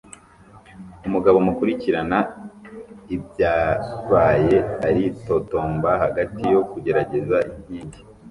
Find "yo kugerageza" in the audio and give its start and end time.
6.53-7.37